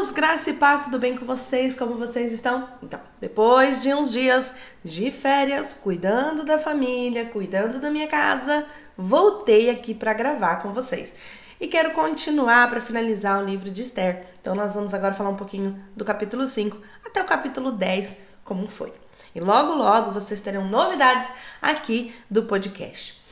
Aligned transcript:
Irmãos, 0.00 0.14
graça 0.14 0.48
e 0.48 0.54
paz, 0.54 0.84
tudo 0.84 0.98
bem 0.98 1.14
com 1.14 1.26
vocês? 1.26 1.74
Como 1.74 1.94
vocês 1.94 2.32
estão? 2.32 2.66
Então, 2.82 2.98
depois 3.20 3.82
de 3.82 3.92
uns 3.92 4.10
dias 4.10 4.54
de 4.82 5.10
férias, 5.10 5.74
cuidando 5.74 6.42
da 6.42 6.58
família, 6.58 7.26
cuidando 7.26 7.78
da 7.78 7.90
minha 7.90 8.08
casa, 8.08 8.66
voltei 8.96 9.68
aqui 9.68 9.92
para 9.92 10.14
gravar 10.14 10.62
com 10.62 10.70
vocês. 10.70 11.16
E 11.60 11.68
quero 11.68 11.90
continuar 11.90 12.70
para 12.70 12.80
finalizar 12.80 13.42
o 13.42 13.44
livro 13.44 13.70
de 13.70 13.82
Esther. 13.82 14.26
Então, 14.40 14.54
nós 14.54 14.74
vamos 14.74 14.94
agora 14.94 15.12
falar 15.12 15.28
um 15.28 15.36
pouquinho 15.36 15.78
do 15.94 16.02
capítulo 16.02 16.46
5 16.46 16.78
até 17.04 17.20
o 17.20 17.26
capítulo 17.26 17.70
10, 17.70 18.16
como 18.42 18.68
foi. 18.68 18.94
E 19.34 19.40
logo, 19.40 19.74
logo 19.74 20.12
vocês 20.12 20.40
terão 20.40 20.66
novidades 20.66 21.30
aqui 21.60 22.14
do 22.30 22.44
podcast. 22.44 23.22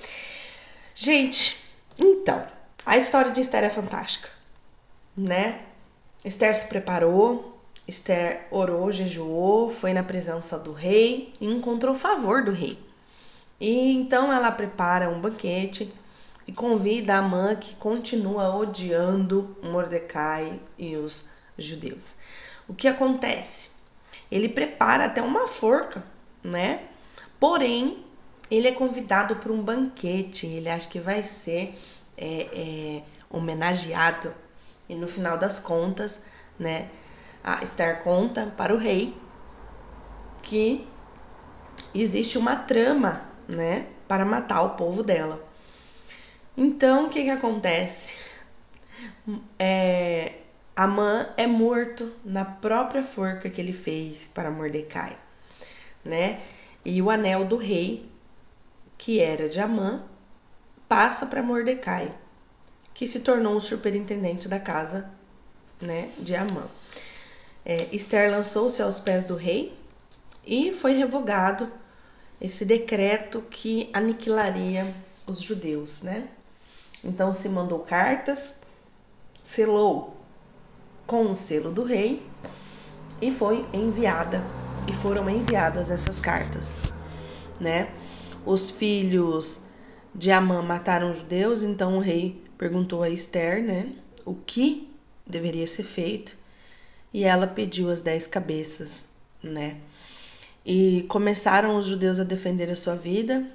Gente, 0.95 1.65
então, 1.99 2.47
a 2.85 2.99
história 2.99 3.31
de 3.31 3.41
Esther 3.41 3.65
é 3.65 3.71
fantástica, 3.71 4.29
né? 5.17 5.61
Esther 6.25 6.55
se 6.55 6.67
preparou, 6.67 7.59
Esther 7.87 8.47
orou, 8.51 8.91
jejuou, 8.93 9.71
foi 9.71 9.93
na 9.93 10.03
presença 10.03 10.59
do 10.59 10.73
rei 10.73 11.33
e 11.41 11.47
encontrou 11.47 11.95
favor 11.95 12.45
do 12.45 12.51
rei. 12.51 12.79
E 13.61 13.93
então 13.93 14.33
ela 14.33 14.51
prepara 14.51 15.09
um 15.09 15.21
banquete 15.21 15.93
e 16.47 16.53
convida 16.53 17.15
a 17.15 17.19
Amã 17.19 17.55
que 17.55 17.75
continua 17.77 18.55
odiando 18.57 19.57
Mordecai 19.63 20.61
e 20.77 20.97
os 20.97 21.29
judeus. 21.57 22.13
O 22.69 22.75
que 22.75 22.89
acontece? 22.89 23.71
Ele 24.31 24.49
prepara 24.49 25.07
até 25.07 25.23
uma 25.23 25.49
forca, 25.49 26.05
né? 26.43 26.89
Porém, 27.41 28.05
ele 28.51 28.69
é 28.69 28.73
convidado 28.73 29.37
para 29.37 29.53
um 29.53 29.63
banquete, 29.63 30.47
ele 30.47 30.69
acha 30.69 30.89
que 30.89 31.01
vai 31.01 31.23
ser 31.23 31.79
é, 32.17 32.49
é, 32.53 33.03
homenageado 33.31 34.35
e 34.89 34.95
no 34.95 35.07
final 35.07 35.37
das 35.37 35.61
contas, 35.61 36.23
né, 36.59 36.89
a 37.45 37.63
Esther 37.63 38.03
conta 38.03 38.53
para 38.57 38.75
o 38.75 38.79
rei 38.79 39.17
que 40.43 40.89
existe 41.95 42.39
uma 42.39 42.57
trama, 42.57 43.29
né, 43.47 43.87
para 44.07 44.25
matar 44.25 44.63
o 44.63 44.71
povo 44.71 45.03
dela. 45.03 45.47
Então, 46.57 47.07
o 47.07 47.11
que 47.11 47.23
que 47.23 47.31
acontece? 47.31 48.17
É, 49.59 50.39
Amã 50.75 51.29
é 51.37 51.47
morto 51.47 52.13
na 52.25 52.45
própria 52.45 53.05
forca 53.05 53.51
que 53.51 53.61
ele 53.61 53.73
fez 53.73 54.29
para 54.29 54.51
Mordecai, 54.51 55.17
né? 56.05 56.41
E 56.85 57.03
o 57.03 57.11
anel 57.11 57.45
do 57.45 57.57
rei, 57.57 58.11
que 58.97 59.21
era 59.21 59.49
de 59.49 59.61
Amã, 59.61 60.03
passa 60.89 61.27
para 61.27 61.43
Mordecai 61.43 62.13
que 62.99 63.07
se 63.07 63.21
tornou 63.21 63.57
o 63.57 63.61
superintendente 63.61 64.49
da 64.49 64.59
casa 64.59 65.09
né, 65.81 66.11
de 66.19 66.35
Amã. 66.35 66.67
É, 67.65 67.87
Esther 67.93 68.29
lançou-se 68.29 68.83
aos 68.83 68.99
pés 68.99 69.25
do 69.25 69.37
rei 69.37 69.73
e 70.45 70.73
foi 70.73 70.95
revogado 70.95 71.71
esse 72.41 72.65
decreto 72.65 73.41
que 73.43 73.89
aniquilaria 73.93 74.93
os 75.29 75.41
judeus, 75.41 76.03
né? 76.03 76.27
Então 77.05 77.33
se 77.33 77.49
mandou 77.49 77.79
cartas, 77.79 78.63
selou 79.45 80.17
com 81.07 81.31
o 81.31 81.37
selo 81.37 81.71
do 81.71 81.85
rei 81.85 82.27
e 83.23 83.31
foi 83.31 83.65
enviada 83.73 84.43
e 84.91 84.93
foram 84.93 85.31
enviadas 85.31 85.93
essas 85.93 86.19
cartas, 86.19 86.73
né? 87.61 87.93
Os 88.45 88.71
filhos 88.71 89.68
de 90.15 90.31
Amã 90.31 90.63
mataram 90.63 91.11
os 91.11 91.19
judeus, 91.19 91.63
então 91.63 91.97
o 91.97 92.01
rei 92.01 92.43
perguntou 92.57 93.03
a 93.03 93.11
Esther, 93.11 93.63
né, 93.63 93.93
o 94.25 94.35
que 94.35 94.91
deveria 95.27 95.67
ser 95.67 95.85
feito, 95.85 96.37
e 97.13 97.25
ela 97.25 97.47
pediu 97.47 97.91
as 97.91 98.03
dez 98.03 98.27
cabeças, 98.27 99.09
né? 99.43 99.79
E 100.65 101.05
começaram 101.09 101.77
os 101.77 101.87
judeus 101.87 102.19
a 102.19 102.25
defender 102.25 102.71
a 102.71 102.77
sua 102.77 102.95
vida. 102.95 103.47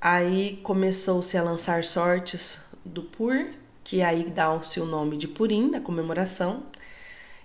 Aí 0.00 0.60
começou-se 0.62 1.36
a 1.36 1.42
lançar 1.42 1.82
sortes 1.82 2.60
do 2.84 3.02
Pur, 3.02 3.46
que 3.82 4.02
aí 4.02 4.30
dá-se 4.30 4.78
o 4.80 4.86
nome 4.86 5.16
de 5.16 5.26
Purim, 5.26 5.70
da 5.70 5.80
comemoração, 5.80 6.62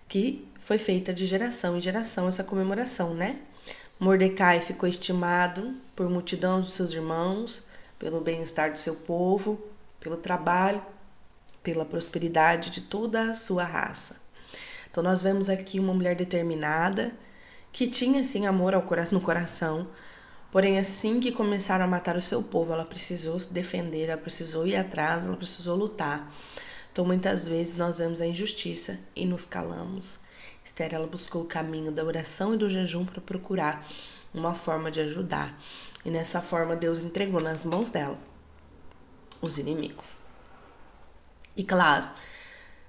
que 0.08 0.48
foi 0.60 0.78
feita 0.78 1.14
de 1.14 1.26
geração 1.26 1.78
em 1.78 1.82
geração 1.82 2.28
essa 2.28 2.44
comemoração, 2.44 3.14
né? 3.16 3.40
Mordecai 4.00 4.62
ficou 4.62 4.88
estimado 4.88 5.74
por 5.96 6.10
multidão 6.10 6.62
de 6.62 6.70
seus 6.70 6.92
irmãos, 6.94 7.66
pelo 8.04 8.20
bem-estar 8.20 8.70
do 8.70 8.78
seu 8.78 8.96
povo, 8.96 9.58
pelo 9.98 10.18
trabalho, 10.18 10.84
pela 11.64 11.86
prosperidade 11.86 12.70
de 12.70 12.82
toda 12.82 13.32
a 13.32 13.34
sua 13.34 13.64
raça. 13.64 14.18
Então 14.92 15.02
nós 15.02 15.22
vemos 15.22 15.48
aqui 15.48 15.80
uma 15.80 15.94
mulher 15.94 16.14
determinada 16.14 17.14
que 17.72 17.88
tinha 17.88 18.22
sim 18.26 18.46
amor 18.46 18.74
no 19.10 19.22
coração, 19.22 19.88
porém 20.52 20.78
assim 20.78 21.22
que 21.22 21.32
começaram 21.32 21.86
a 21.86 21.88
matar 21.88 22.18
o 22.18 22.22
seu 22.22 22.44
povo, 22.44 22.74
ela 22.74 22.84
precisou 22.84 23.40
se 23.40 23.54
defender, 23.54 24.10
ela 24.10 24.22
precisou 24.22 24.68
ir 24.68 24.76
atrás, 24.76 25.26
ela 25.26 25.38
precisou 25.38 25.78
lutar. 25.78 26.30
Então 26.92 27.06
muitas 27.06 27.48
vezes 27.48 27.78
nós 27.78 28.00
vemos 28.00 28.20
a 28.20 28.28
injustiça 28.28 29.00
e 29.16 29.26
nos 29.26 29.46
calamos. 29.46 30.20
Esther 30.62 30.94
ela 30.94 31.08
buscou 31.08 31.44
o 31.44 31.48
caminho 31.48 31.90
da 31.90 32.04
oração 32.04 32.54
e 32.54 32.58
do 32.58 32.70
jejum 32.70 33.06
para 33.06 33.22
procurar 33.22 33.88
uma 34.34 34.54
forma 34.54 34.90
de 34.90 35.00
ajudar. 35.02 35.60
E 36.04 36.10
nessa 36.10 36.42
forma 36.42 36.76
Deus 36.76 37.00
entregou 37.00 37.40
nas 37.40 37.66
mãos 37.66 37.90
dela 37.90 38.18
os 39.42 39.58
inimigos. 39.58 40.06
E 41.56 41.64
claro, 41.64 42.10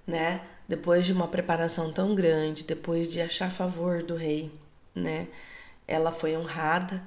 né, 0.07 0.41
depois 0.69 1.05
de 1.05 1.13
uma 1.13 1.29
preparação 1.29 1.93
tão 1.93 2.15
grande, 2.15 2.65
depois 2.65 3.09
de 3.09 3.21
achar 3.21 3.51
favor 3.51 4.03
do 4.03 4.15
rei, 4.15 4.51
né, 4.95 5.29
ela 5.87 6.11
foi 6.11 6.37
honrada 6.37 7.03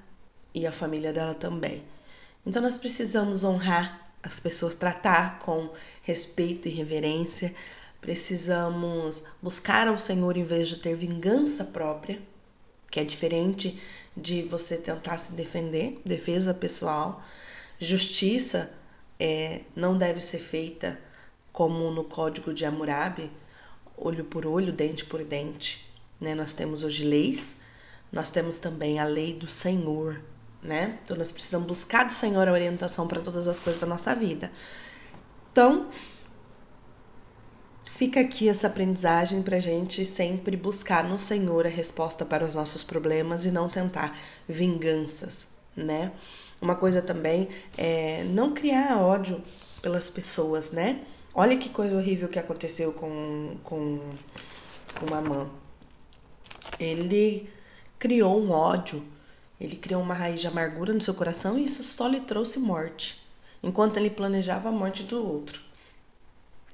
e 0.54 0.68
a 0.68 0.72
família 0.72 1.12
dela 1.12 1.34
também. 1.34 1.84
Então 2.46 2.62
nós 2.62 2.78
precisamos 2.78 3.44
honrar 3.44 4.12
as 4.22 4.40
pessoas, 4.40 4.76
tratar 4.76 5.40
com 5.40 5.70
respeito 6.04 6.68
e 6.68 6.72
reverência. 6.72 7.54
Precisamos 8.00 9.26
buscar 9.42 9.88
ao 9.88 9.98
Senhor 9.98 10.38
em 10.38 10.44
vez 10.44 10.68
de 10.68 10.78
ter 10.78 10.96
vingança 10.96 11.64
própria, 11.66 12.20
que 12.90 13.00
é 13.00 13.04
diferente 13.04 13.82
de 14.18 14.42
você 14.42 14.78
tentar 14.78 15.20
se 15.20 15.34
defender, 15.34 16.02
defesa 16.04 16.54
pessoal. 16.54 17.24
Justiça 17.80 18.72
é, 19.20 19.62
não 19.76 19.96
deve 19.98 20.20
ser 20.20 20.40
feita 20.40 21.00
como 21.54 21.92
no 21.92 22.04
Código 22.04 22.54
de 22.54 22.66
Hammurabi, 22.66 23.32
olho 23.96 24.26
por 24.26 24.46
olho, 24.46 24.74
dente 24.74 25.06
por 25.06 25.24
dente. 25.24 25.88
Né? 26.20 26.34
Nós 26.34 26.54
temos 26.54 26.84
hoje 26.84 27.06
leis, 27.06 27.62
nós 28.12 28.32
temos 28.32 28.58
também 28.58 29.00
a 29.00 29.06
lei 29.06 29.34
do 29.34 29.48
Senhor. 29.48 30.20
Né? 30.62 30.98
Então 31.04 31.16
nós 31.16 31.32
precisamos 31.32 31.68
buscar 31.68 32.06
do 32.06 32.14
Senhor 32.14 32.48
a 32.48 32.52
orientação 32.52 33.08
para 33.08 33.22
todas 33.22 33.48
as 33.48 33.60
coisas 33.60 33.80
da 33.80 33.88
nossa 33.88 34.16
vida. 34.16 34.52
Então, 35.52 35.90
fica 37.98 38.20
aqui 38.20 38.48
essa 38.48 38.68
aprendizagem 38.68 39.42
para 39.42 39.58
a 39.58 39.60
gente 39.60 40.06
sempre 40.06 40.56
buscar 40.56 41.04
no 41.04 41.18
Senhor 41.18 41.66
a 41.66 41.70
resposta 41.70 42.24
para 42.24 42.46
os 42.46 42.54
nossos 42.54 42.84
problemas 42.84 43.44
e 43.44 43.52
não 43.52 43.68
tentar 43.68 44.20
vinganças, 44.48 45.48
né? 45.76 46.12
Uma 46.62 46.76
coisa 46.76 47.02
também 47.02 47.50
é 47.76 48.24
não 48.26 48.54
criar 48.54 49.02
ódio 49.02 49.44
pelas 49.82 50.12
pessoas, 50.12 50.72
né? 50.72 51.04
Olha 51.34 51.58
que 51.58 51.70
coisa 51.70 51.98
horrível 51.98 52.30
que 52.30 52.38
aconteceu 52.38 52.94
com, 52.94 53.58
com, 53.64 54.00
com 55.00 55.10
Mamã. 55.10 55.50
Ele 56.80 57.50
criou 57.98 58.40
um 58.40 58.52
ódio, 58.52 59.04
ele 59.60 59.76
criou 59.76 60.04
uma 60.04 60.14
raiz 60.14 60.40
de 60.40 60.48
amargura 60.48 60.94
no 60.94 61.02
seu 61.02 61.16
coração 61.16 61.58
e 61.58 61.64
isso 61.64 61.82
só 61.82 62.08
lhe 62.08 62.20
trouxe 62.20 62.60
morte, 62.60 63.20
enquanto 63.64 63.98
ele 63.98 64.12
planejava 64.12 64.70
a 64.70 64.72
morte 64.72 65.02
do 65.02 65.28
outro. 65.28 65.60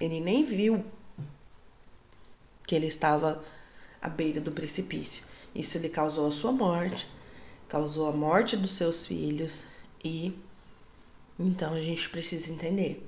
Ele 0.02 0.20
nem 0.20 0.44
viu 0.44 0.84
que 2.66 2.76
ele 2.76 2.88
estava 2.88 3.44
à 4.02 4.10
beira 4.10 4.42
do 4.42 4.52
precipício. 4.52 5.26
Isso 5.54 5.78
lhe 5.78 5.90
causou 5.90 6.28
a 6.28 6.32
sua 6.32 6.52
morte, 6.52 7.08
causou 7.68 8.08
a 8.08 8.12
morte 8.12 8.58
dos 8.58 8.72
seus 8.72 9.06
filhos 9.06 9.66
e 10.04 10.38
então 11.40 11.74
a 11.74 11.82
gente 11.82 12.10
precisa 12.10 12.52
entender 12.52 13.08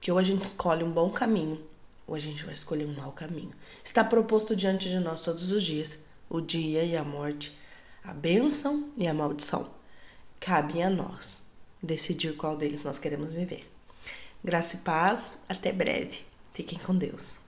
que 0.00 0.10
ou 0.10 0.18
a 0.18 0.22
gente 0.22 0.44
escolhe 0.44 0.82
um 0.82 0.90
bom 0.90 1.10
caminho 1.10 1.62
ou 2.06 2.14
a 2.14 2.18
gente 2.18 2.44
vai 2.44 2.54
escolher 2.54 2.86
um 2.86 2.94
mau 2.94 3.12
caminho. 3.12 3.52
Está 3.84 4.02
proposto 4.02 4.56
diante 4.56 4.88
de 4.88 4.98
nós 4.98 5.22
todos 5.22 5.50
os 5.50 5.62
dias 5.62 5.98
o 6.28 6.40
dia 6.40 6.84
e 6.84 6.96
a 6.96 7.02
morte, 7.02 7.56
a 8.04 8.14
bênção 8.14 8.88
e 8.96 9.06
a 9.06 9.12
maldição. 9.12 9.68
Cabe 10.38 10.80
a 10.80 10.88
nós 10.88 11.42
decidir 11.82 12.36
qual 12.36 12.56
deles 12.56 12.84
nós 12.84 12.98
queremos 12.98 13.32
viver. 13.32 13.68
Graça 14.42 14.76
e 14.76 14.78
paz, 14.78 15.38
até 15.48 15.72
breve. 15.72 16.20
Fiquem 16.52 16.78
com 16.78 16.96
Deus. 16.96 17.38